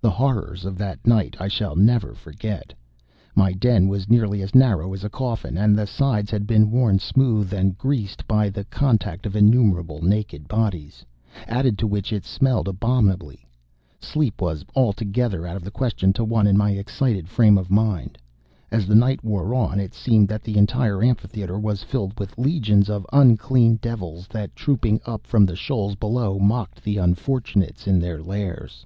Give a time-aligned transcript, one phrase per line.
[0.00, 2.74] The horrors of that night I shall never forget.
[3.36, 6.98] My den was nearly as narrow as a coffin, and the sides had been worn
[6.98, 11.04] smooth and greasy by the contact of innumerable naked bodies,
[11.46, 13.46] added to which it smelled abominably.
[14.00, 18.18] Sleep was altogether out of question to one in my excited frame of mind.
[18.72, 22.90] As the night wore on, it seemed that the entire amphitheatre was filled with legions
[22.90, 28.20] of unclean devils that, trooping up from the shoals below, mocked the unfortunates in their
[28.20, 28.84] lairs.